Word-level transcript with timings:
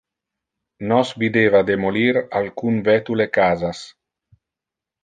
Nos 0.91 1.11
videva 1.25 1.61
demolir 1.69 2.19
alcun 2.41 2.83
vetule 2.89 3.31
casas. 3.39 3.85